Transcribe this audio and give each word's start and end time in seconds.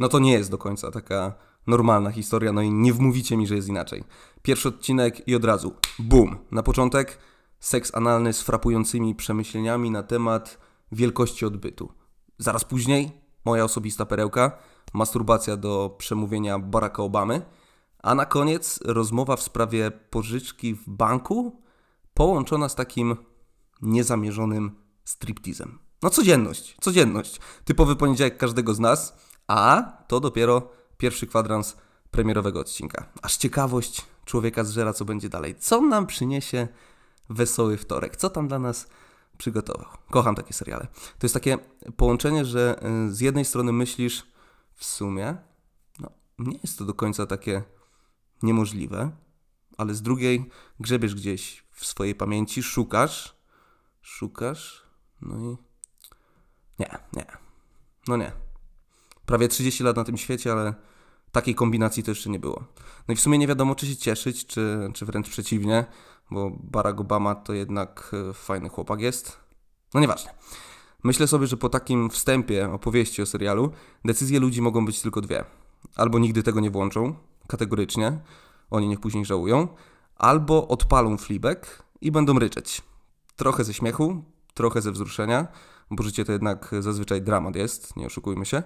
No 0.00 0.08
to 0.08 0.18
nie 0.18 0.32
jest 0.32 0.50
do 0.50 0.58
końca 0.58 0.90
taka 0.90 1.34
normalna 1.66 2.10
historia, 2.10 2.52
no 2.52 2.62
i 2.62 2.70
nie 2.70 2.92
wmówicie 2.92 3.36
mi, 3.36 3.46
że 3.46 3.56
jest 3.56 3.68
inaczej. 3.68 4.04
Pierwszy 4.42 4.68
odcinek 4.68 5.28
i 5.28 5.34
od 5.34 5.44
razu, 5.44 5.74
boom. 5.98 6.38
Na 6.50 6.62
początek 6.62 7.18
seks 7.58 7.94
analny 7.94 8.32
z 8.32 8.42
frapującymi 8.42 9.14
przemyśleniami 9.14 9.90
na 9.90 10.02
temat 10.02 10.58
wielkości 10.92 11.46
odbytu. 11.46 11.92
Zaraz 12.38 12.64
później 12.64 13.10
moja 13.44 13.64
osobista 13.64 14.06
perełka, 14.06 14.58
masturbacja 14.94 15.56
do 15.56 15.94
przemówienia 15.98 16.58
Baracka 16.58 17.02
Obamy, 17.02 17.42
a 18.02 18.14
na 18.14 18.26
koniec 18.26 18.80
rozmowa 18.84 19.36
w 19.36 19.42
sprawie 19.42 19.90
pożyczki 19.90 20.74
w 20.74 20.88
banku 20.88 21.62
połączona 22.14 22.68
z 22.68 22.74
takim 22.74 23.16
niezamierzonym 23.82 24.76
striptizem. 25.04 25.78
No 26.02 26.10
codzienność, 26.10 26.76
codzienność. 26.80 27.40
Typowy 27.64 27.96
poniedziałek 27.96 28.36
każdego 28.36 28.74
z 28.74 28.80
nas, 28.80 29.16
a 29.50 29.92
to 30.06 30.20
dopiero 30.20 30.70
pierwszy 30.98 31.26
kwadrans 31.26 31.76
premierowego 32.10 32.60
odcinka. 32.60 33.08
Aż 33.22 33.36
ciekawość 33.36 34.06
człowieka 34.24 34.64
zżera, 34.64 34.92
co 34.92 35.04
będzie 35.04 35.28
dalej. 35.28 35.54
Co 35.58 35.80
nam 35.80 36.06
przyniesie 36.06 36.68
wesoły 37.30 37.76
wtorek? 37.76 38.16
Co 38.16 38.30
tam 38.30 38.48
dla 38.48 38.58
nas 38.58 38.88
przygotował? 39.38 39.88
Kocham 40.10 40.34
takie 40.34 40.52
seriale. 40.54 40.86
To 41.18 41.26
jest 41.26 41.34
takie 41.34 41.58
połączenie, 41.96 42.44
że 42.44 42.80
y, 43.08 43.14
z 43.14 43.20
jednej 43.20 43.44
strony 43.44 43.72
myślisz 43.72 44.26
w 44.74 44.84
sumie, 44.84 45.36
no 46.00 46.10
nie 46.38 46.58
jest 46.62 46.78
to 46.78 46.84
do 46.84 46.94
końca 46.94 47.26
takie 47.26 47.62
niemożliwe, 48.42 49.10
ale 49.78 49.94
z 49.94 50.02
drugiej 50.02 50.50
grzebiesz 50.80 51.14
gdzieś 51.14 51.64
w 51.70 51.86
swojej 51.86 52.14
pamięci, 52.14 52.62
szukasz, 52.62 53.36
szukasz, 54.02 54.82
no 55.22 55.38
i 55.38 55.56
nie, 56.78 56.98
nie, 57.12 57.26
no 58.08 58.16
nie. 58.16 58.49
Prawie 59.30 59.48
30 59.48 59.84
lat 59.84 59.96
na 59.96 60.04
tym 60.04 60.16
świecie, 60.16 60.52
ale 60.52 60.74
takiej 61.32 61.54
kombinacji 61.54 62.02
to 62.02 62.10
jeszcze 62.10 62.30
nie 62.30 62.38
było. 62.38 62.64
No 63.08 63.12
i 63.14 63.16
w 63.16 63.20
sumie 63.20 63.38
nie 63.38 63.46
wiadomo, 63.46 63.74
czy 63.74 63.86
się 63.86 63.96
cieszyć, 63.96 64.46
czy, 64.46 64.90
czy 64.94 65.06
wręcz 65.06 65.28
przeciwnie, 65.28 65.84
bo 66.30 66.50
Barack 66.50 67.00
Obama 67.00 67.34
to 67.34 67.52
jednak 67.52 68.10
e, 68.30 68.32
fajny 68.32 68.68
chłopak 68.68 69.00
jest. 69.00 69.40
No 69.94 70.00
nieważne. 70.00 70.34
Myślę 71.04 71.26
sobie, 71.26 71.46
że 71.46 71.56
po 71.56 71.68
takim 71.68 72.10
wstępie 72.10 72.72
opowieści 72.72 73.22
o 73.22 73.26
serialu 73.26 73.70
decyzje 74.04 74.40
ludzi 74.40 74.62
mogą 74.62 74.86
być 74.86 75.02
tylko 75.02 75.20
dwie. 75.20 75.44
Albo 75.96 76.18
nigdy 76.18 76.42
tego 76.42 76.60
nie 76.60 76.70
włączą, 76.70 77.14
kategorycznie, 77.46 78.18
oni 78.70 78.88
niech 78.88 79.00
później 79.00 79.24
żałują, 79.24 79.68
albo 80.16 80.68
odpalą 80.68 81.16
flibek 81.16 81.82
i 82.00 82.12
będą 82.12 82.38
ryczeć. 82.38 82.82
Trochę 83.36 83.64
ze 83.64 83.74
śmiechu, 83.74 84.24
trochę 84.54 84.82
ze 84.82 84.92
wzruszenia, 84.92 85.46
bo 85.90 86.02
życie 86.02 86.24
to 86.24 86.32
jednak 86.32 86.70
zazwyczaj 86.80 87.22
dramat 87.22 87.56
jest, 87.56 87.96
nie 87.96 88.06
oszukujmy 88.06 88.46
się, 88.46 88.62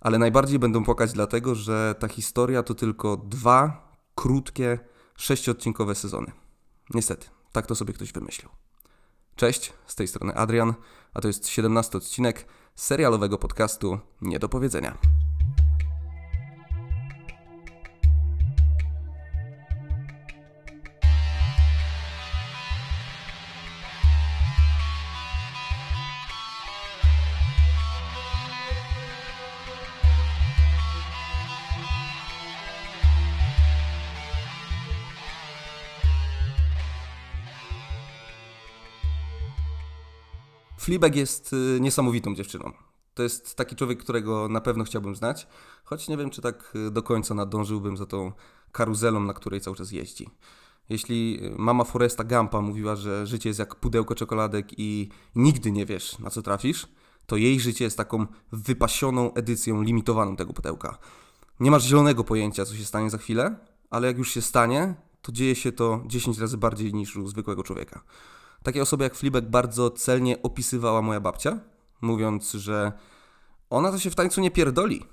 ale 0.00 0.18
najbardziej 0.18 0.58
będą 0.58 0.84
płakać 0.84 1.12
dlatego, 1.12 1.54
że 1.54 1.94
ta 1.98 2.08
historia 2.08 2.62
to 2.62 2.74
tylko 2.74 3.16
dwa 3.16 3.88
krótkie, 4.14 4.78
sześciodcinkowe 5.16 5.94
sezony. 5.94 6.32
Niestety, 6.94 7.26
tak 7.52 7.66
to 7.66 7.74
sobie 7.74 7.92
ktoś 7.92 8.12
wymyślił. 8.12 8.50
Cześć, 9.36 9.72
z 9.86 9.94
tej 9.94 10.08
strony 10.08 10.34
Adrian, 10.34 10.74
a 11.14 11.20
to 11.20 11.28
jest 11.28 11.48
17 11.48 11.98
odcinek 11.98 12.46
serialowego 12.74 13.38
podcastu 13.38 13.98
Nie 14.20 14.38
do 14.38 14.48
powiedzenia. 14.48 14.98
Fleabag 40.88 41.16
jest 41.16 41.52
y, 41.52 41.80
niesamowitą 41.80 42.34
dziewczyną. 42.34 42.72
To 43.14 43.22
jest 43.22 43.54
taki 43.54 43.76
człowiek, 43.76 43.98
którego 43.98 44.48
na 44.48 44.60
pewno 44.60 44.84
chciałbym 44.84 45.16
znać, 45.16 45.46
choć 45.84 46.08
nie 46.08 46.16
wiem, 46.16 46.30
czy 46.30 46.42
tak 46.42 46.72
y, 46.88 46.90
do 46.90 47.02
końca 47.02 47.34
nadążyłbym 47.34 47.96
za 47.96 48.06
tą 48.06 48.32
karuzelą, 48.72 49.20
na 49.20 49.32
której 49.32 49.60
cały 49.60 49.76
czas 49.76 49.92
jeździ. 49.92 50.30
Jeśli 50.88 51.38
y, 51.42 51.54
mama 51.58 51.84
Foresta 51.84 52.24
Gampa 52.24 52.60
mówiła, 52.60 52.96
że 52.96 53.26
życie 53.26 53.48
jest 53.48 53.58
jak 53.58 53.74
pudełko 53.74 54.14
czekoladek 54.14 54.68
i 54.78 55.08
nigdy 55.34 55.72
nie 55.72 55.86
wiesz, 55.86 56.18
na 56.18 56.30
co 56.30 56.42
trafisz, 56.42 56.88
to 57.26 57.36
jej 57.36 57.60
życie 57.60 57.84
jest 57.84 57.96
taką 57.96 58.26
wypasioną 58.52 59.34
edycją 59.34 59.82
limitowaną 59.82 60.36
tego 60.36 60.52
pudełka. 60.52 60.98
Nie 61.60 61.70
masz 61.70 61.84
zielonego 61.84 62.24
pojęcia, 62.24 62.64
co 62.64 62.76
się 62.76 62.84
stanie 62.84 63.10
za 63.10 63.18
chwilę, 63.18 63.56
ale 63.90 64.06
jak 64.06 64.18
już 64.18 64.30
się 64.30 64.42
stanie, 64.42 64.94
to 65.22 65.32
dzieje 65.32 65.54
się 65.54 65.72
to 65.72 66.02
10 66.06 66.38
razy 66.38 66.58
bardziej 66.58 66.94
niż 66.94 67.16
u 67.16 67.26
zwykłego 67.26 67.62
człowieka. 67.62 68.02
Takie 68.62 68.82
osoby 68.82 69.04
jak 69.04 69.14
Flibek 69.14 69.50
bardzo 69.50 69.90
celnie 69.90 70.42
opisywała 70.42 71.02
moja 71.02 71.20
babcia, 71.20 71.60
mówiąc, 72.00 72.52
że 72.52 72.92
ona 73.70 73.92
to 73.92 73.98
się 73.98 74.10
w 74.10 74.14
tańcu 74.14 74.40
nie 74.40 74.50
pierdoli. 74.50 75.04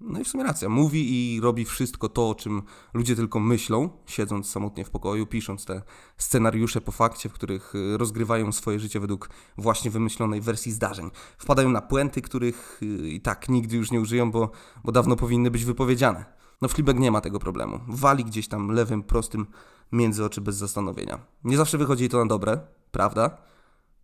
No 0.00 0.20
i 0.20 0.24
w 0.24 0.28
sumie 0.28 0.44
racja. 0.44 0.68
Mówi 0.68 1.34
i 1.36 1.40
robi 1.40 1.64
wszystko 1.64 2.08
to, 2.08 2.28
o 2.28 2.34
czym 2.34 2.62
ludzie 2.94 3.16
tylko 3.16 3.40
myślą, 3.40 3.90
siedząc 4.06 4.50
samotnie 4.50 4.84
w 4.84 4.90
pokoju, 4.90 5.26
pisząc 5.26 5.64
te 5.64 5.82
scenariusze 6.16 6.80
po 6.80 6.92
fakcie, 6.92 7.28
w 7.28 7.32
których 7.32 7.74
y, 7.74 7.98
rozgrywają 7.98 8.52
swoje 8.52 8.80
życie 8.80 9.00
według 9.00 9.30
właśnie 9.58 9.90
wymyślonej 9.90 10.40
wersji 10.40 10.72
zdarzeń. 10.72 11.10
Wpadają 11.38 11.70
na 11.70 11.80
puenty, 11.82 12.22
których 12.22 12.80
y, 12.82 13.08
i 13.08 13.20
tak 13.20 13.48
nigdy 13.48 13.76
już 13.76 13.90
nie 13.90 14.00
użyją, 14.00 14.30
bo, 14.30 14.50
bo 14.84 14.92
dawno 14.92 15.16
powinny 15.16 15.50
być 15.50 15.64
wypowiedziane. 15.64 16.24
No 16.62 16.68
Flibek 16.68 16.98
nie 16.98 17.10
ma 17.10 17.20
tego 17.20 17.38
problemu. 17.38 17.80
Wali 17.88 18.24
gdzieś 18.24 18.48
tam 18.48 18.68
lewym, 18.68 19.02
prostym 19.02 19.46
między 19.92 20.24
oczy 20.24 20.40
bez 20.40 20.56
zastanowienia. 20.56 21.18
Nie 21.44 21.56
zawsze 21.56 21.78
wychodzi 21.78 22.08
to 22.08 22.18
na 22.18 22.26
dobre, 22.26 22.60
prawda? 22.90 23.36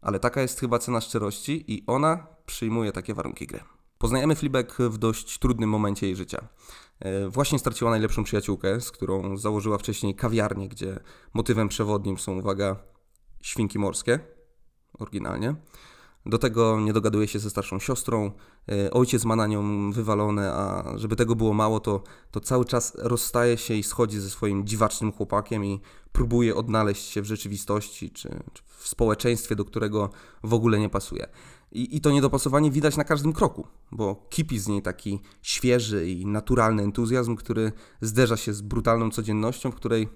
Ale 0.01 0.21
taka 0.21 0.43
jest 0.43 0.61
chyba 0.61 0.79
cena 0.79 1.01
szczerości 1.01 1.65
i 1.75 1.85
ona 1.87 2.27
przyjmuje 2.47 2.93
takie 2.93 3.15
warunki 3.15 3.47
gry. 3.47 3.61
Poznajemy 3.99 4.35
Flibek 4.35 4.77
w 4.79 4.99
dość 4.99 5.39
trudnym 5.39 5.71
momencie 5.71 6.07
jej 6.07 6.17
życia. 6.17 6.49
E, 7.01 7.29
właśnie 7.29 7.59
straciła 7.59 7.91
najlepszą 7.91 8.25
przyjaciółkę, 8.25 8.81
z 8.81 8.91
którą 8.91 9.37
założyła 9.37 9.79
wcześniej 9.79 10.15
kawiarnię, 10.15 10.69
gdzie 10.69 11.01
motywem 11.35 11.69
przewodnim 11.69 12.19
są, 12.19 12.39
uwaga, 12.39 12.77
świnki 13.43 13.79
morskie, 13.79 14.21
oryginalnie. 14.99 15.55
Do 16.27 16.39
tego 16.39 16.81
nie 16.81 16.93
dogaduje 16.93 17.29
się 17.29 17.39
ze 17.39 17.51
starszą 17.51 17.79
siostrą, 17.79 18.33
e, 18.69 18.91
ojciec 18.91 19.25
ma 19.25 19.37
na 19.37 19.47
nią 19.47 19.93
wywalone, 19.93 20.53
a 20.53 20.93
żeby 20.97 21.17
tego 21.17 21.37
było 21.37 21.53
mało, 21.53 21.81
to, 21.81 22.03
to 22.31 22.41
cały 22.41 22.65
czas 22.65 22.93
rozstaje 22.99 23.59
się 23.59 23.75
i 23.75 23.83
schodzi 23.83 24.21
ze 24.21 24.31
swoim 24.31 24.67
dziwacznym 24.67 25.13
chłopakiem 25.13 25.65
i 25.65 25.81
próbuje 26.13 26.55
odnaleźć 26.55 27.11
się 27.11 27.23
w 27.23 27.25
rzeczywistości 27.25 28.11
czy, 28.11 28.29
czy 28.53 28.63
w 28.79 28.89
społeczeństwie, 28.89 29.57
do 29.57 29.65
którego 29.65 30.11
w 30.43 30.55
ogóle 30.55 30.79
nie 30.79 30.89
pasuje. 30.89 31.27
I, 31.73 31.97
I 31.97 32.01
to 32.01 32.11
niedopasowanie 32.11 32.71
widać 32.71 32.97
na 32.97 33.05
każdym 33.05 33.33
kroku, 33.33 33.67
bo 33.93 34.27
kipi 34.31 34.59
z 34.59 34.69
niej 34.69 34.83
taki 34.83 35.21
świeży 35.43 36.11
i 36.11 36.27
naturalny 36.27 36.83
entuzjazm, 36.83 37.37
który 37.37 37.73
zderza 38.01 38.37
się 38.37 38.55
z 38.55 38.63
brutalną 38.63 39.11
codziennością, 39.11 39.71
w 39.71 39.75
której 39.75 40.09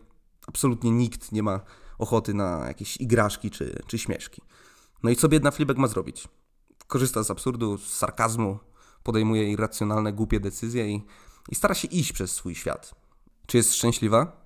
absolutnie 0.46 0.90
nikt 0.90 1.32
nie 1.32 1.42
ma 1.42 1.60
ochoty 1.98 2.34
na 2.34 2.64
jakieś 2.68 2.96
igraszki 2.96 3.50
czy, 3.50 3.82
czy 3.86 3.98
śmieszki. 3.98 4.42
No 5.02 5.10
i 5.10 5.16
co 5.16 5.28
biedna 5.28 5.50
Flibek 5.50 5.78
ma 5.78 5.88
zrobić? 5.88 6.28
Korzysta 6.86 7.22
z 7.22 7.30
absurdu, 7.30 7.78
z 7.78 7.92
sarkazmu, 7.92 8.58
podejmuje 9.02 9.50
irracjonalne, 9.50 10.12
głupie 10.12 10.40
decyzje 10.40 10.90
i, 10.90 11.02
i 11.48 11.54
stara 11.54 11.74
się 11.74 11.88
iść 11.88 12.12
przez 12.12 12.32
swój 12.32 12.54
świat. 12.54 12.94
Czy 13.46 13.56
jest 13.56 13.74
szczęśliwa? 13.74 14.44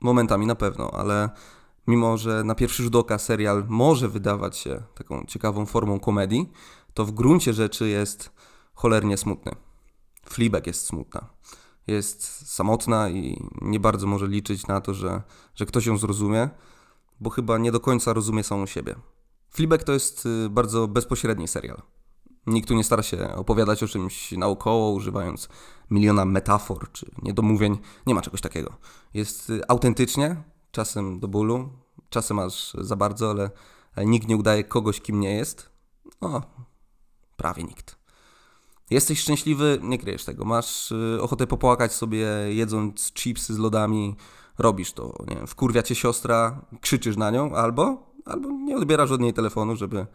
Momentami 0.00 0.46
na 0.46 0.54
pewno, 0.54 0.90
ale 0.90 1.30
mimo, 1.86 2.18
że 2.18 2.44
na 2.44 2.54
pierwszy 2.54 2.82
rzut 2.82 2.96
oka 2.96 3.18
serial 3.18 3.64
może 3.68 4.08
wydawać 4.08 4.56
się 4.56 4.82
taką 4.94 5.24
ciekawą 5.24 5.66
formą 5.66 6.00
komedii, 6.00 6.52
to 6.94 7.04
w 7.04 7.12
gruncie 7.12 7.52
rzeczy 7.52 7.88
jest 7.88 8.30
cholernie 8.74 9.16
smutny. 9.16 9.52
Fleabag 10.28 10.66
jest 10.66 10.86
smutna. 10.86 11.28
Jest 11.86 12.48
samotna 12.54 13.08
i 13.08 13.48
nie 13.62 13.80
bardzo 13.80 14.06
może 14.06 14.26
liczyć 14.26 14.66
na 14.66 14.80
to, 14.80 14.94
że, 14.94 15.22
że 15.54 15.66
ktoś 15.66 15.86
ją 15.86 15.98
zrozumie, 15.98 16.50
bo 17.20 17.30
chyba 17.30 17.58
nie 17.58 17.72
do 17.72 17.80
końca 17.80 18.12
rozumie 18.12 18.44
samą 18.44 18.66
siebie. 18.66 18.94
Fleabag 19.50 19.84
to 19.84 19.92
jest 19.92 20.26
y, 20.26 20.48
bardzo 20.50 20.88
bezpośredni 20.88 21.48
serial. 21.48 21.82
Nikt 22.46 22.68
tu 22.68 22.74
nie 22.74 22.84
stara 22.84 23.02
się 23.02 23.34
opowiadać 23.34 23.82
o 23.82 23.88
czymś 23.88 24.32
naokoło, 24.32 24.90
używając 24.90 25.48
miliona 25.90 26.24
metafor 26.24 26.92
czy 26.92 27.10
niedomówień. 27.22 27.78
Nie 28.06 28.14
ma 28.14 28.22
czegoś 28.22 28.40
takiego. 28.40 28.76
Jest 29.14 29.50
y, 29.50 29.68
autentycznie, 29.68 30.42
czasem 30.70 31.20
do 31.20 31.28
bólu, 31.28 31.68
czasem 32.10 32.38
aż 32.38 32.74
za 32.74 32.96
bardzo, 32.96 33.30
ale, 33.30 33.50
ale 33.96 34.06
nikt 34.06 34.28
nie 34.28 34.36
udaje 34.36 34.64
kogoś, 34.64 35.00
kim 35.00 35.20
nie 35.20 35.34
jest. 35.34 35.70
O, 36.20 36.42
prawie 37.36 37.64
nikt. 37.64 37.96
Jesteś 38.90 39.20
szczęśliwy, 39.20 39.78
nie 39.82 39.98
kryjesz 39.98 40.24
tego. 40.24 40.44
Masz 40.44 40.92
y, 40.92 41.18
ochotę 41.22 41.46
popłakać 41.46 41.92
sobie, 41.92 42.26
jedząc 42.48 43.12
chipsy 43.12 43.54
z 43.54 43.58
lodami, 43.58 44.16
robisz 44.58 44.92
to. 44.92 45.14
Nie 45.28 45.36
wiem, 45.36 45.46
wkurwia 45.46 45.82
cię 45.82 45.94
siostra, 45.94 46.66
krzyczysz 46.80 47.16
na 47.16 47.30
nią, 47.30 47.54
albo 47.54 48.05
albo 48.26 48.50
nie 48.50 48.76
odbierasz 48.76 49.10
od 49.10 49.20
niej 49.20 49.32
telefonu, 49.32 49.76
żeby 49.76 50.06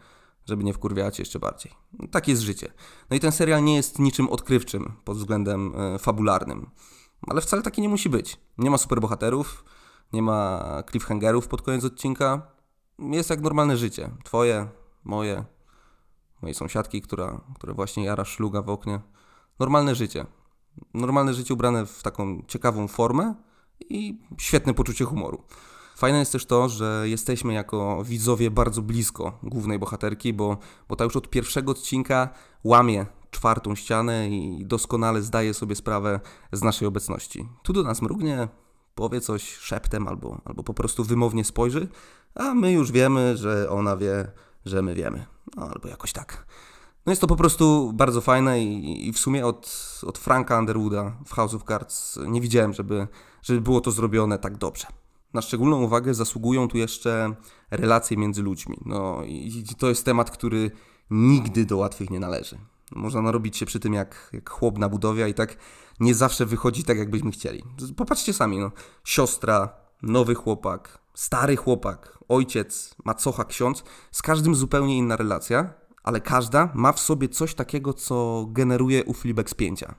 żeby 0.46 0.64
nie 0.64 0.72
wkurwiać 0.72 1.18
jeszcze 1.18 1.38
bardziej. 1.38 1.72
Tak 2.10 2.28
jest 2.28 2.42
życie. 2.42 2.72
No 3.10 3.16
i 3.16 3.20
ten 3.20 3.32
serial 3.32 3.64
nie 3.64 3.76
jest 3.76 3.98
niczym 3.98 4.28
odkrywczym 4.28 4.92
pod 5.04 5.16
względem 5.16 5.72
e, 5.76 5.98
fabularnym. 5.98 6.70
Ale 7.26 7.40
wcale 7.40 7.62
taki 7.62 7.82
nie 7.82 7.88
musi 7.88 8.08
być. 8.08 8.40
Nie 8.58 8.70
ma 8.70 8.78
superbohaterów, 8.78 9.64
nie 10.12 10.22
ma 10.22 10.64
cliffhangerów 10.90 11.48
pod 11.48 11.62
koniec 11.62 11.84
odcinka. 11.84 12.42
Jest 12.98 13.30
jak 13.30 13.40
normalne 13.40 13.76
życie. 13.76 14.10
Twoje, 14.24 14.68
moje, 15.04 15.44
mojej 16.42 16.54
sąsiadki, 16.54 17.02
która, 17.02 17.40
która 17.54 17.74
właśnie 17.74 18.04
jara 18.04 18.24
szluga 18.24 18.62
w 18.62 18.68
oknie. 18.68 19.00
Normalne 19.58 19.94
życie. 19.94 20.26
Normalne 20.94 21.34
życie 21.34 21.54
ubrane 21.54 21.86
w 21.86 22.02
taką 22.02 22.42
ciekawą 22.48 22.88
formę 22.88 23.34
i 23.80 24.20
świetne 24.38 24.74
poczucie 24.74 25.04
humoru. 25.04 25.42
Fajne 26.02 26.18
jest 26.18 26.32
też 26.32 26.46
to, 26.46 26.68
że 26.68 27.04
jesteśmy 27.04 27.52
jako 27.52 28.04
widzowie 28.04 28.50
bardzo 28.50 28.82
blisko 28.82 29.38
głównej 29.42 29.78
bohaterki, 29.78 30.32
bo, 30.32 30.56
bo 30.88 30.96
ta 30.96 31.04
już 31.04 31.16
od 31.16 31.30
pierwszego 31.30 31.72
odcinka 31.72 32.28
łamie 32.64 33.06
czwartą 33.30 33.74
ścianę 33.74 34.30
i 34.30 34.66
doskonale 34.66 35.22
zdaje 35.22 35.54
sobie 35.54 35.76
sprawę 35.76 36.20
z 36.52 36.62
naszej 36.62 36.88
obecności. 36.88 37.48
Tu 37.62 37.72
do 37.72 37.82
nas 37.82 38.02
mrugnie, 38.02 38.48
powie 38.94 39.20
coś 39.20 39.56
szeptem 39.56 40.08
albo, 40.08 40.40
albo 40.44 40.62
po 40.62 40.74
prostu 40.74 41.04
wymownie 41.04 41.44
spojrzy, 41.44 41.88
a 42.34 42.54
my 42.54 42.72
już 42.72 42.92
wiemy, 42.92 43.36
że 43.36 43.70
ona 43.70 43.96
wie, 43.96 44.32
że 44.64 44.82
my 44.82 44.94
wiemy. 44.94 45.26
No, 45.56 45.62
albo 45.62 45.88
jakoś 45.88 46.12
tak. 46.12 46.46
No 47.06 47.12
jest 47.12 47.20
to 47.20 47.26
po 47.26 47.36
prostu 47.36 47.92
bardzo 47.94 48.20
fajne 48.20 48.62
i, 48.62 49.08
i 49.08 49.12
w 49.12 49.18
sumie 49.18 49.46
od, 49.46 49.90
od 50.06 50.18
Franka 50.18 50.58
Underwooda 50.58 51.16
w 51.26 51.32
House 51.32 51.54
of 51.54 51.64
Cards 51.64 52.18
nie 52.26 52.40
widziałem, 52.40 52.72
żeby, 52.72 53.08
żeby 53.42 53.60
było 53.60 53.80
to 53.80 53.90
zrobione 53.90 54.38
tak 54.38 54.56
dobrze. 54.56 54.86
Na 55.34 55.42
szczególną 55.42 55.82
uwagę 55.82 56.14
zasługują 56.14 56.68
tu 56.68 56.78
jeszcze 56.78 57.34
relacje 57.70 58.16
między 58.16 58.42
ludźmi. 58.42 58.76
No 58.84 59.22
i 59.24 59.64
to 59.78 59.88
jest 59.88 60.04
temat, 60.04 60.30
który 60.30 60.70
nigdy 61.10 61.64
do 61.64 61.76
łatwych 61.76 62.10
nie 62.10 62.20
należy. 62.20 62.58
Można 62.96 63.22
narobić 63.22 63.56
się 63.56 63.66
przy 63.66 63.80
tym 63.80 63.94
jak, 63.94 64.30
jak 64.32 64.50
chłop 64.50 64.78
na 64.78 64.88
budowie 64.88 65.28
i 65.28 65.34
tak 65.34 65.56
nie 66.00 66.14
zawsze 66.14 66.46
wychodzi 66.46 66.84
tak, 66.84 66.98
jakbyśmy 66.98 67.30
chcieli. 67.30 67.62
Popatrzcie 67.96 68.32
sami, 68.32 68.58
no. 68.58 68.70
Siostra, 69.04 69.68
nowy 70.02 70.34
chłopak, 70.34 70.98
stary 71.14 71.56
chłopak, 71.56 72.18
ojciec, 72.28 72.94
macocha, 73.04 73.44
ksiądz. 73.44 73.84
Z 74.10 74.22
każdym 74.22 74.54
zupełnie 74.54 74.98
inna 74.98 75.16
relacja, 75.16 75.74
ale 76.02 76.20
każda 76.20 76.70
ma 76.74 76.92
w 76.92 77.00
sobie 77.00 77.28
coś 77.28 77.54
takiego, 77.54 77.94
co 77.94 78.46
generuje 78.48 79.04
u 79.04 79.14
Flibek 79.14 79.50
spięcia. 79.50 79.94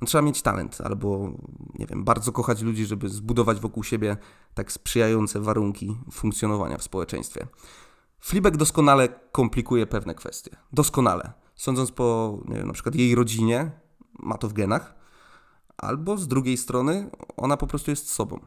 No, 0.00 0.06
trzeba 0.06 0.22
mieć 0.22 0.42
talent 0.42 0.80
albo, 0.80 1.30
nie 1.74 1.86
wiem, 1.86 2.04
bardzo 2.04 2.32
kochać 2.32 2.62
ludzi, 2.62 2.86
żeby 2.86 3.08
zbudować 3.08 3.60
wokół 3.60 3.84
siebie 3.84 4.16
tak 4.54 4.72
sprzyjające 4.72 5.40
warunki 5.40 5.96
funkcjonowania 6.12 6.78
w 6.78 6.82
społeczeństwie. 6.82 7.46
Flibek 8.20 8.56
doskonale 8.56 9.08
komplikuje 9.32 9.86
pewne 9.86 10.14
kwestie. 10.14 10.56
Doskonale. 10.72 11.32
Sądząc 11.54 11.92
po, 11.92 12.38
nie 12.48 12.56
wiem, 12.56 12.66
na 12.66 12.72
przykład 12.72 12.94
jej 12.94 13.14
rodzinie, 13.14 13.70
ma 14.18 14.38
to 14.38 14.48
w 14.48 14.52
genach, 14.52 14.94
albo 15.76 16.16
z 16.16 16.28
drugiej 16.28 16.56
strony 16.56 17.10
ona 17.36 17.56
po 17.56 17.66
prostu 17.66 17.90
jest 17.90 18.12
sobą. 18.12 18.40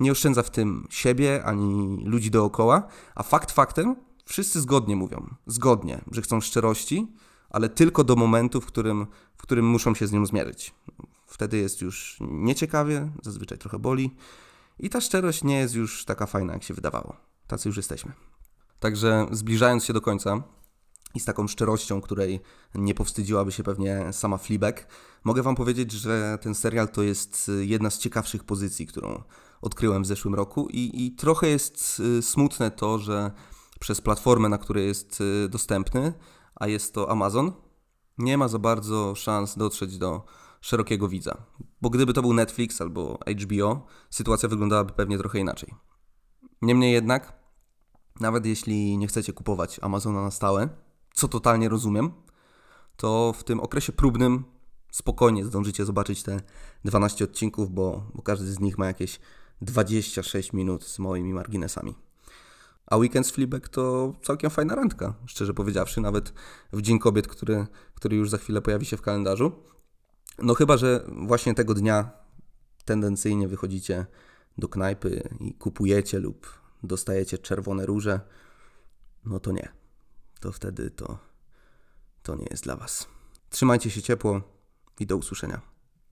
Nie 0.00 0.12
oszczędza 0.12 0.42
w 0.42 0.50
tym 0.50 0.86
siebie 0.90 1.44
ani 1.44 2.04
ludzi 2.04 2.30
dookoła, 2.30 2.88
a 3.14 3.22
fakt 3.22 3.52
faktem 3.52 3.96
wszyscy 4.24 4.60
zgodnie 4.60 4.96
mówią, 4.96 5.34
zgodnie, 5.46 6.04
że 6.10 6.22
chcą 6.22 6.40
szczerości, 6.40 7.14
ale 7.54 7.68
tylko 7.68 8.04
do 8.04 8.16
momentu, 8.16 8.60
w 8.60 8.66
którym, 8.66 9.06
w 9.36 9.42
którym 9.42 9.66
muszą 9.66 9.94
się 9.94 10.06
z 10.06 10.12
nią 10.12 10.26
zmierzyć. 10.26 10.74
Wtedy 11.26 11.56
jest 11.56 11.80
już 11.80 12.18
nieciekawie, 12.20 13.10
zazwyczaj 13.22 13.58
trochę 13.58 13.78
boli 13.78 14.16
i 14.78 14.90
ta 14.90 15.00
szczerość 15.00 15.44
nie 15.44 15.58
jest 15.58 15.74
już 15.74 16.04
taka 16.04 16.26
fajna, 16.26 16.52
jak 16.52 16.62
się 16.62 16.74
wydawało. 16.74 17.16
Tacy 17.46 17.68
już 17.68 17.76
jesteśmy. 17.76 18.12
Także 18.80 19.26
zbliżając 19.30 19.84
się 19.84 19.92
do 19.92 20.00
końca 20.00 20.42
i 21.14 21.20
z 21.20 21.24
taką 21.24 21.48
szczerością, 21.48 22.00
której 22.00 22.40
nie 22.74 22.94
powstydziłaby 22.94 23.52
się 23.52 23.62
pewnie 23.62 24.12
sama 24.12 24.38
Fleabag, 24.38 24.86
mogę 25.24 25.42
Wam 25.42 25.54
powiedzieć, 25.56 25.92
że 25.92 26.38
ten 26.40 26.54
serial 26.54 26.88
to 26.88 27.02
jest 27.02 27.50
jedna 27.60 27.90
z 27.90 27.98
ciekawszych 27.98 28.44
pozycji, 28.44 28.86
którą 28.86 29.22
odkryłem 29.62 30.02
w 30.02 30.06
zeszłym 30.06 30.34
roku 30.34 30.68
i, 30.70 31.06
i 31.06 31.12
trochę 31.12 31.48
jest 31.48 32.00
y, 32.18 32.22
smutne 32.22 32.70
to, 32.70 32.98
że 32.98 33.30
przez 33.80 34.00
platformę, 34.00 34.48
na 34.48 34.58
której 34.58 34.86
jest 34.86 35.20
y, 35.20 35.48
dostępny, 35.48 36.12
a 36.54 36.66
jest 36.66 36.94
to 36.94 37.10
Amazon, 37.10 37.52
nie 38.18 38.38
ma 38.38 38.48
za 38.48 38.58
bardzo 38.58 39.14
szans 39.14 39.58
dotrzeć 39.58 39.98
do 39.98 40.24
szerokiego 40.60 41.08
widza. 41.08 41.36
Bo 41.80 41.90
gdyby 41.90 42.12
to 42.12 42.22
był 42.22 42.32
Netflix 42.32 42.80
albo 42.80 43.18
HBO, 43.42 43.86
sytuacja 44.10 44.48
wyglądałaby 44.48 44.92
pewnie 44.92 45.18
trochę 45.18 45.38
inaczej. 45.38 45.74
Niemniej 46.62 46.92
jednak, 46.92 47.38
nawet 48.20 48.46
jeśli 48.46 48.98
nie 48.98 49.06
chcecie 49.06 49.32
kupować 49.32 49.80
Amazona 49.82 50.22
na 50.22 50.30
stałe, 50.30 50.68
co 51.14 51.28
totalnie 51.28 51.68
rozumiem, 51.68 52.12
to 52.96 53.34
w 53.38 53.44
tym 53.44 53.60
okresie 53.60 53.92
próbnym 53.92 54.44
spokojnie 54.92 55.44
zdążycie 55.44 55.84
zobaczyć 55.84 56.22
te 56.22 56.40
12 56.84 57.24
odcinków, 57.24 57.70
bo, 57.70 58.10
bo 58.14 58.22
każdy 58.22 58.52
z 58.52 58.60
nich 58.60 58.78
ma 58.78 58.86
jakieś 58.86 59.20
26 59.60 60.52
minut 60.52 60.84
z 60.84 60.98
moimi 60.98 61.34
marginesami. 61.34 61.94
A 62.86 62.96
Weekend 62.96 63.26
z 63.26 63.30
Fleabag 63.30 63.68
to 63.68 64.12
całkiem 64.22 64.50
fajna 64.50 64.74
randka, 64.74 65.14
szczerze 65.26 65.54
powiedziawszy, 65.54 66.00
nawet 66.00 66.32
w 66.72 66.82
Dzień 66.82 66.98
Kobiet, 66.98 67.28
który, 67.28 67.66
który 67.94 68.16
już 68.16 68.30
za 68.30 68.38
chwilę 68.38 68.62
pojawi 68.62 68.86
się 68.86 68.96
w 68.96 69.02
kalendarzu. 69.02 69.52
No 70.38 70.54
chyba, 70.54 70.76
że 70.76 71.04
właśnie 71.26 71.54
tego 71.54 71.74
dnia 71.74 72.10
tendencyjnie 72.84 73.48
wychodzicie 73.48 74.06
do 74.58 74.68
knajpy 74.68 75.28
i 75.40 75.54
kupujecie 75.54 76.18
lub 76.18 76.46
dostajecie 76.82 77.38
czerwone 77.38 77.86
róże, 77.86 78.20
no 79.24 79.40
to 79.40 79.52
nie. 79.52 79.68
To 80.40 80.52
wtedy 80.52 80.90
to, 80.90 81.18
to 82.22 82.34
nie 82.34 82.46
jest 82.50 82.64
dla 82.64 82.76
Was. 82.76 83.08
Trzymajcie 83.50 83.90
się 83.90 84.02
ciepło 84.02 84.40
i 85.00 85.06
do 85.06 85.16
usłyszenia. 85.16 85.73